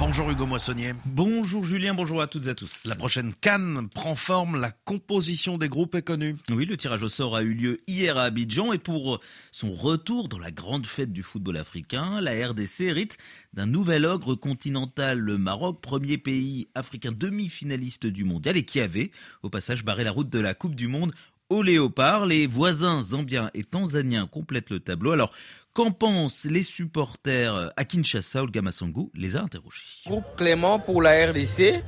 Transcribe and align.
Bonjour 0.00 0.30
Hugo 0.30 0.46
Moissonnier. 0.46 0.94
Bonjour 1.04 1.62
Julien, 1.62 1.92
bonjour 1.92 2.22
à 2.22 2.26
toutes 2.26 2.46
et 2.46 2.48
à 2.48 2.54
tous. 2.54 2.86
La 2.86 2.94
prochaine 2.94 3.34
Cannes 3.34 3.90
prend 3.94 4.14
forme, 4.14 4.58
la 4.58 4.70
composition 4.70 5.58
des 5.58 5.68
groupes 5.68 5.94
est 5.94 6.00
connue. 6.00 6.36
Oui, 6.48 6.64
le 6.64 6.78
tirage 6.78 7.02
au 7.02 7.10
sort 7.10 7.36
a 7.36 7.42
eu 7.42 7.52
lieu 7.52 7.80
hier 7.86 8.16
à 8.16 8.22
Abidjan 8.22 8.72
et 8.72 8.78
pour 8.78 9.20
son 9.52 9.72
retour 9.72 10.30
dans 10.30 10.38
la 10.38 10.50
grande 10.50 10.86
fête 10.86 11.12
du 11.12 11.22
football 11.22 11.58
africain, 11.58 12.22
la 12.22 12.32
RDC 12.48 12.80
hérite 12.80 13.18
d'un 13.52 13.66
nouvel 13.66 14.06
ogre 14.06 14.36
continental, 14.36 15.18
le 15.18 15.36
Maroc, 15.36 15.82
premier 15.82 16.16
pays 16.16 16.70
africain 16.74 17.12
demi-finaliste 17.14 18.06
du 18.06 18.24
mondial 18.24 18.56
et 18.56 18.64
qui 18.64 18.80
avait 18.80 19.10
au 19.42 19.50
passage 19.50 19.84
barré 19.84 20.02
la 20.02 20.12
route 20.12 20.30
de 20.30 20.40
la 20.40 20.54
Coupe 20.54 20.76
du 20.76 20.88
Monde 20.88 21.12
au 21.50 21.62
léopard. 21.62 22.24
Les 22.26 22.46
voisins 22.46 23.02
zambiens 23.02 23.50
et 23.54 23.64
tanzaniens 23.64 24.26
complètent 24.26 24.70
le 24.70 24.80
tableau. 24.80 25.12
Alors, 25.12 25.32
Qu'en 25.72 25.92
pensent 25.92 26.46
les 26.50 26.64
supporters 26.64 27.70
à 27.76 27.84
Kinshasa 27.84 28.42
Olga 28.42 28.60
Massango 28.60 29.08
les 29.14 29.36
a 29.36 29.42
interrogés. 29.42 29.84
Groupe 30.04 30.24
Clément 30.36 30.80
pour 30.80 31.00
la 31.00 31.28
RDC. 31.28 31.84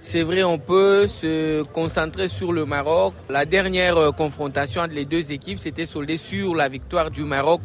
C'est 0.00 0.22
vrai, 0.22 0.44
on 0.44 0.58
peut 0.58 1.08
se 1.08 1.64
concentrer 1.64 2.28
sur 2.28 2.52
le 2.52 2.64
Maroc. 2.64 3.14
La 3.28 3.44
dernière 3.44 3.96
euh, 3.96 4.12
confrontation 4.12 4.82
entre 4.82 4.94
les 4.94 5.04
deux 5.04 5.32
équipes 5.32 5.58
s'était 5.58 5.86
soldée 5.86 6.16
sur 6.16 6.54
la 6.54 6.68
victoire 6.68 7.10
du 7.10 7.24
Maroc 7.24 7.62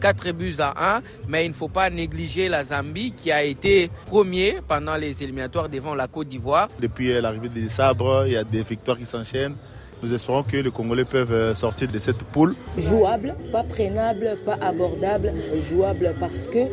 4 0.00 0.32
buts 0.32 0.54
à 0.60 0.96
1, 0.96 1.02
mais 1.28 1.44
il 1.44 1.48
ne 1.48 1.54
faut 1.54 1.68
pas 1.68 1.90
négliger 1.90 2.48
la 2.48 2.64
Zambie 2.64 3.12
qui 3.12 3.30
a 3.30 3.42
été 3.42 3.90
premier 4.06 4.60
pendant 4.66 4.96
les 4.96 5.22
éliminatoires 5.22 5.68
devant 5.68 5.94
la 5.94 6.06
Côte 6.06 6.28
d'Ivoire. 6.28 6.68
Depuis 6.80 7.20
l'arrivée 7.20 7.50
des 7.50 7.68
sabres, 7.68 8.24
il 8.26 8.32
y 8.32 8.36
a 8.36 8.44
des 8.44 8.62
victoires 8.62 8.96
qui 8.96 9.04
s'enchaînent. 9.04 9.56
Nous 10.02 10.14
espérons 10.14 10.42
que 10.42 10.56
les 10.56 10.70
Congolais 10.70 11.04
peuvent 11.04 11.32
euh, 11.32 11.54
sortir 11.54 11.88
de 11.88 11.98
cette 11.98 12.22
poule. 12.24 12.54
Jouable, 12.78 13.34
pas 13.52 13.62
prénable, 13.62 14.38
pas 14.44 14.54
abordable, 14.54 15.32
jouable 15.70 16.14
parce 16.18 16.46
que 16.46 16.66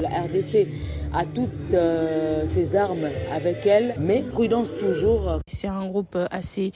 la 0.00 0.08
RDC 0.22 0.68
a 1.12 1.24
toutes 1.24 1.74
euh, 1.74 2.46
ses 2.48 2.74
armes 2.76 3.08
avec 3.30 3.64
elle, 3.66 3.94
mais 3.98 4.22
prudence 4.22 4.76
toujours. 4.76 5.40
C'est 5.46 5.68
un 5.68 5.86
groupe 5.86 6.18
assez 6.30 6.72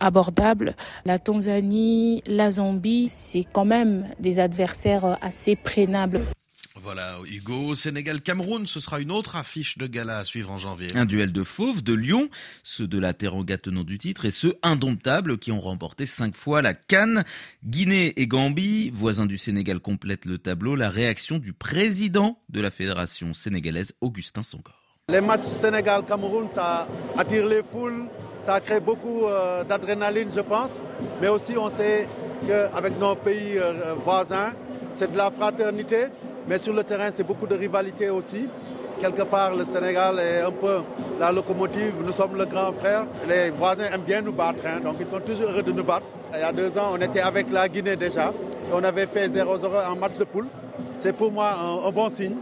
abordable. 0.00 0.74
La 1.04 1.18
Tanzanie, 1.18 2.22
la 2.26 2.50
Zambie, 2.52 3.08
c'est 3.08 3.44
quand 3.52 3.64
même 3.64 4.06
des 4.20 4.40
adversaires 4.40 5.18
assez 5.22 5.56
prénables. 5.56 6.20
Voilà, 6.82 7.18
Hugo, 7.24 7.76
Sénégal-Cameroun, 7.76 8.66
ce 8.66 8.80
sera 8.80 8.98
une 8.98 9.12
autre 9.12 9.36
affiche 9.36 9.78
de 9.78 9.86
gala 9.86 10.18
à 10.18 10.24
suivre 10.24 10.50
en 10.50 10.58
janvier. 10.58 10.88
Un 10.96 11.04
duel 11.04 11.32
de 11.32 11.44
fauves 11.44 11.80
de 11.80 11.92
Lyon, 11.94 12.28
ceux 12.64 12.88
de 12.88 12.98
la 12.98 13.12
Teranga 13.12 13.56
tenant 13.56 13.84
du 13.84 13.98
titre 13.98 14.24
et 14.24 14.32
ceux 14.32 14.56
indomptables 14.64 15.38
qui 15.38 15.52
ont 15.52 15.60
remporté 15.60 16.06
cinq 16.06 16.34
fois 16.34 16.60
la 16.60 16.74
Cannes. 16.74 17.22
Guinée 17.64 18.14
et 18.16 18.26
Gambie, 18.26 18.90
voisins 18.90 19.26
du 19.26 19.38
Sénégal, 19.38 19.78
complètent 19.78 20.24
le 20.24 20.38
tableau. 20.38 20.74
La 20.74 20.90
réaction 20.90 21.38
du 21.38 21.52
président 21.52 22.40
de 22.48 22.60
la 22.60 22.72
fédération 22.72 23.32
sénégalaise, 23.32 23.92
Augustin 24.00 24.42
Sangor. 24.42 24.74
Les 25.08 25.20
matchs 25.20 25.42
Sénégal-Cameroun, 25.42 26.48
ça 26.48 26.88
attire 27.16 27.46
les 27.46 27.62
foules, 27.62 28.06
ça 28.42 28.58
crée 28.58 28.80
beaucoup 28.80 29.26
euh, 29.26 29.62
d'adrénaline, 29.62 30.30
je 30.34 30.40
pense. 30.40 30.82
Mais 31.20 31.28
aussi, 31.28 31.56
on 31.56 31.70
sait 31.70 32.08
qu'avec 32.44 32.98
nos 32.98 33.14
pays 33.14 33.56
euh, 33.56 33.94
voisins, 34.04 34.52
c'est 34.96 35.12
de 35.12 35.16
la 35.16 35.30
fraternité. 35.30 36.06
Mais 36.48 36.58
sur 36.58 36.72
le 36.74 36.82
terrain, 36.82 37.08
c'est 37.12 37.26
beaucoup 37.26 37.46
de 37.46 37.54
rivalité 37.54 38.10
aussi. 38.10 38.48
Quelque 39.00 39.22
part, 39.22 39.54
le 39.54 39.64
Sénégal 39.64 40.18
est 40.18 40.40
un 40.40 40.50
peu 40.50 40.78
la 41.18 41.32
locomotive. 41.32 41.94
Nous 42.04 42.12
sommes 42.12 42.36
le 42.36 42.44
grand 42.46 42.72
frère. 42.72 43.06
Les 43.28 43.50
voisins 43.50 43.84
aiment 43.92 44.02
bien 44.02 44.20
nous 44.22 44.32
battre, 44.32 44.60
hein, 44.66 44.80
donc 44.82 44.96
ils 45.00 45.08
sont 45.08 45.20
toujours 45.20 45.50
heureux 45.50 45.62
de 45.62 45.72
nous 45.72 45.84
battre. 45.84 46.06
Il 46.34 46.40
y 46.40 46.42
a 46.42 46.52
deux 46.52 46.76
ans, 46.78 46.90
on 46.92 47.00
était 47.00 47.20
avec 47.20 47.50
la 47.50 47.68
Guinée 47.68 47.96
déjà. 47.96 48.32
on 48.72 48.82
avait 48.82 49.06
fait 49.06 49.28
0-0 49.28 49.46
en 49.90 49.96
match 49.96 50.16
de 50.18 50.24
poule. 50.24 50.46
C'est 50.98 51.12
pour 51.12 51.30
moi 51.30 51.50
un 51.86 51.90
bon 51.90 52.08
signe. 52.10 52.36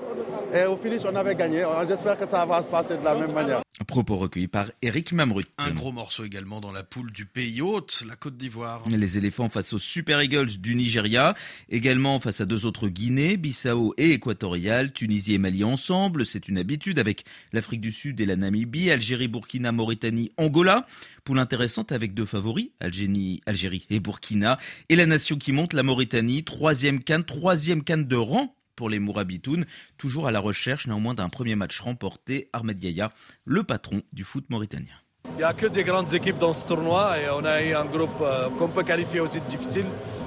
Et 0.52 0.64
au 0.64 0.76
finish, 0.76 1.02
on 1.04 1.14
avait 1.14 1.34
gagné. 1.34 1.64
J'espère 1.88 2.18
que 2.18 2.26
ça 2.26 2.44
va 2.44 2.62
se 2.62 2.68
passer 2.68 2.96
de 2.96 3.04
la 3.04 3.14
même 3.14 3.32
manière. 3.32 3.62
Propos 3.86 4.16
recueillis 4.16 4.48
par 4.48 4.66
Eric 4.82 5.12
Mamrut. 5.12 5.46
Un 5.58 5.70
gros 5.70 5.92
morceau 5.92 6.24
également 6.24 6.60
dans 6.60 6.72
la 6.72 6.82
poule 6.82 7.12
du 7.12 7.24
pays 7.24 7.62
hôte, 7.62 8.04
la 8.06 8.16
Côte 8.16 8.36
d'Ivoire. 8.36 8.84
Les 8.88 9.16
éléphants 9.16 9.48
face 9.48 9.72
aux 9.72 9.78
Super 9.78 10.20
Eagles 10.20 10.58
du 10.58 10.74
Nigeria, 10.74 11.34
également 11.70 12.20
face 12.20 12.40
à 12.40 12.46
deux 12.46 12.66
autres 12.66 12.88
Guinées, 12.88 13.36
Bissau 13.36 13.94
et 13.96 14.10
Équatorial, 14.10 14.92
Tunisie 14.92 15.34
et 15.34 15.38
Mali 15.38 15.64
ensemble, 15.64 16.26
c'est 16.26 16.48
une 16.48 16.58
habitude 16.58 16.98
avec 16.98 17.24
l'Afrique 17.52 17.80
du 17.80 17.90
Sud 17.90 18.20
et 18.20 18.26
la 18.26 18.36
Namibie, 18.36 18.90
Algérie, 18.90 19.28
Burkina, 19.28 19.72
Mauritanie, 19.72 20.32
Angola. 20.36 20.86
Poule 21.24 21.38
intéressante 21.38 21.92
avec 21.92 22.12
deux 22.12 22.26
favoris, 22.26 22.70
Algérie, 22.80 23.40
Algérie 23.46 23.86
et 23.88 24.00
Burkina. 24.00 24.58
Et 24.88 24.96
la 24.96 25.06
nation 25.06 25.36
qui 25.36 25.52
monte, 25.52 25.72
la 25.72 25.82
Mauritanie, 25.82 26.44
troisième 26.44 27.02
canne, 27.02 27.24
troisième 27.24 27.82
canne 27.82 28.06
de 28.06 28.16
rang 28.16 28.54
pour 28.76 28.88
les 28.88 28.98
Mourabitoun, 28.98 29.64
toujours 29.98 30.26
à 30.26 30.30
la 30.30 30.40
recherche 30.40 30.86
néanmoins 30.86 31.14
d'un 31.14 31.28
premier 31.28 31.56
match 31.56 31.80
remporté. 31.80 32.48
Ahmed 32.52 32.82
Yaya, 32.82 33.10
le 33.44 33.62
patron 33.62 34.02
du 34.12 34.24
foot 34.24 34.44
mauritanien. 34.48 34.94
Il 35.28 35.36
n'y 35.36 35.44
a 35.44 35.52
que 35.52 35.66
des 35.66 35.84
grandes 35.84 36.12
équipes 36.14 36.38
dans 36.38 36.52
ce 36.52 36.64
tournoi 36.64 37.18
et 37.18 37.30
on 37.30 37.44
a 37.44 37.62
eu 37.62 37.74
un 37.74 37.84
groupe 37.84 38.20
euh, 38.20 38.48
qu'on 38.58 38.68
peut 38.68 38.82
qualifier 38.82 39.20
aussi 39.20 39.40
difficile 39.48 39.86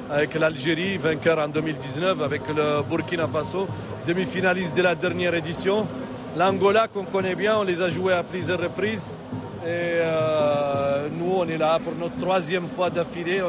avec 0.10 0.36
l'Algérie, 0.36 0.98
vainqueur 0.98 1.40
en 1.40 1.48
2019, 1.48 2.22
avec 2.22 2.42
le 2.48 2.84
Burkina 2.88 3.28
Faso, 3.28 3.68
demi-finaliste 4.06 4.76
de 4.76 4.82
la 4.82 4.96
dernière 4.96 5.34
édition. 5.34 5.88
L'Angola 6.38 6.88
qu'on 6.88 7.06
connaît 7.06 7.36
bien, 7.36 7.58
on 7.58 7.64
les 7.64 7.82
a 7.82 7.90
joués 7.90 8.14
à 8.14 8.24
plusieurs 8.24 8.60
reprises. 8.60 9.16
Et 9.66 9.68
euh, 9.70 11.08
nous, 11.12 11.32
on 11.38 11.48
est 11.48 11.58
là 11.58 11.80
pour 11.80 11.96
notre 11.96 12.18
troisième 12.18 12.68
fois 12.68 12.90
d'affilée. 12.90 13.42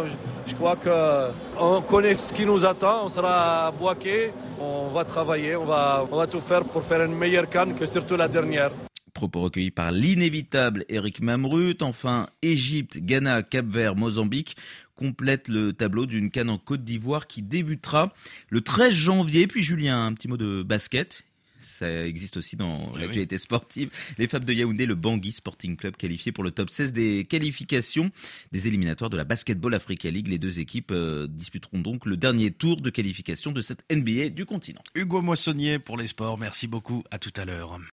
Je 0.46 0.54
crois 0.54 0.76
qu'on 0.76 1.82
connaît 1.82 2.14
ce 2.14 2.32
qui 2.32 2.46
nous 2.46 2.64
attend. 2.64 3.04
On 3.04 3.08
sera 3.08 3.72
boqué. 3.72 4.32
On 4.60 4.88
va 4.88 5.04
travailler. 5.04 5.56
On 5.56 5.64
va, 5.64 6.06
on 6.10 6.16
va 6.16 6.26
tout 6.26 6.40
faire 6.40 6.64
pour 6.64 6.82
faire 6.82 7.02
une 7.04 7.16
meilleure 7.16 7.48
canne 7.48 7.74
que 7.74 7.86
surtout 7.86 8.16
la 8.16 8.28
dernière. 8.28 8.70
Propos 9.12 9.42
recueillis 9.42 9.70
par 9.70 9.92
l'inévitable 9.92 10.84
Eric 10.88 11.20
Mamrut. 11.20 11.82
Enfin, 11.82 12.26
Égypte, 12.42 12.98
Ghana, 12.98 13.42
Cap-Vert, 13.42 13.94
Mozambique 13.94 14.56
complètent 14.96 15.48
le 15.48 15.72
tableau 15.72 16.06
d'une 16.06 16.30
canne 16.30 16.50
en 16.50 16.58
Côte 16.58 16.84
d'Ivoire 16.84 17.26
qui 17.26 17.42
débutera 17.42 18.12
le 18.48 18.60
13 18.60 18.92
janvier. 18.92 19.46
Puis 19.46 19.62
Julien, 19.62 20.06
un 20.06 20.12
petit 20.12 20.28
mot 20.28 20.36
de 20.36 20.62
basket 20.62 21.24
ça 21.64 22.06
existe 22.06 22.36
aussi 22.36 22.56
dans 22.56 22.94
l'actualité 22.96 23.38
sportive. 23.38 23.90
Les 24.18 24.28
femmes 24.28 24.44
de 24.44 24.52
Yaoundé, 24.52 24.86
le 24.86 24.94
Bangui 24.94 25.32
Sporting 25.32 25.76
Club 25.76 25.96
qualifié 25.96 26.32
pour 26.32 26.44
le 26.44 26.50
top 26.50 26.70
16 26.70 26.92
des 26.92 27.24
qualifications 27.24 28.10
des 28.52 28.68
éliminatoires 28.68 29.10
de 29.10 29.16
la 29.16 29.24
Basketball 29.24 29.74
Africa 29.74 30.10
League. 30.10 30.28
Les 30.28 30.38
deux 30.38 30.58
équipes 30.58 30.92
euh, 30.92 31.26
disputeront 31.28 31.78
donc 31.78 32.06
le 32.06 32.16
dernier 32.16 32.50
tour 32.50 32.80
de 32.80 32.90
qualification 32.90 33.52
de 33.52 33.62
cette 33.62 33.84
NBA 33.92 34.30
du 34.30 34.44
continent. 34.46 34.82
Hugo 34.94 35.22
Moissonnier 35.22 35.78
pour 35.78 35.96
les 35.96 36.06
sports, 36.06 36.38
merci 36.38 36.66
beaucoup, 36.66 37.02
à 37.10 37.18
tout 37.18 37.32
à 37.36 37.44
l'heure. 37.44 37.78